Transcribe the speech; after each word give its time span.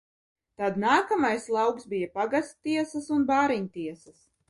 Tad 0.61 0.79
nākamais 0.83 1.45
lauks 1.57 1.87
bija 1.93 2.09
pagasttiesas 2.17 3.15
un 3.19 3.31
bāriņtiesas. 3.33 4.31